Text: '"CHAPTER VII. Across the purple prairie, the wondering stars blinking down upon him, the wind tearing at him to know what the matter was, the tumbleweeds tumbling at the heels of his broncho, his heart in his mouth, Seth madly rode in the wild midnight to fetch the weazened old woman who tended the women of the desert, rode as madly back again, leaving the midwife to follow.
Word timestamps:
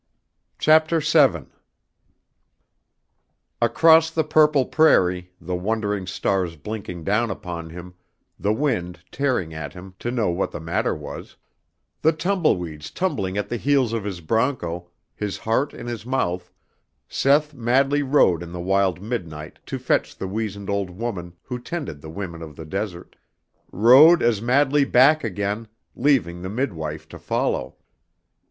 '"CHAPTER 0.57 0.99
VII. 0.99 1.45
Across 3.61 4.09
the 4.09 4.23
purple 4.23 4.65
prairie, 4.65 5.31
the 5.39 5.53
wondering 5.53 6.07
stars 6.07 6.55
blinking 6.55 7.03
down 7.03 7.29
upon 7.29 7.69
him, 7.69 7.93
the 8.39 8.51
wind 8.51 9.01
tearing 9.11 9.53
at 9.53 9.73
him 9.73 9.93
to 9.99 10.09
know 10.09 10.31
what 10.31 10.49
the 10.49 10.59
matter 10.59 10.95
was, 10.95 11.35
the 12.01 12.11
tumbleweeds 12.13 12.89
tumbling 12.89 13.37
at 13.37 13.47
the 13.49 13.57
heels 13.57 13.93
of 13.93 14.03
his 14.03 14.21
broncho, 14.21 14.89
his 15.13 15.37
heart 15.37 15.71
in 15.71 15.85
his 15.85 16.03
mouth, 16.03 16.51
Seth 17.07 17.53
madly 17.53 18.01
rode 18.01 18.41
in 18.41 18.51
the 18.51 18.59
wild 18.59 19.03
midnight 19.03 19.59
to 19.67 19.77
fetch 19.77 20.17
the 20.17 20.27
weazened 20.27 20.67
old 20.67 20.89
woman 20.89 21.35
who 21.43 21.59
tended 21.59 22.01
the 22.01 22.09
women 22.09 22.41
of 22.41 22.55
the 22.55 22.65
desert, 22.65 23.15
rode 23.71 24.23
as 24.23 24.41
madly 24.41 24.83
back 24.83 25.23
again, 25.23 25.67
leaving 25.95 26.41
the 26.41 26.49
midwife 26.49 27.07
to 27.07 27.19
follow. 27.19 27.75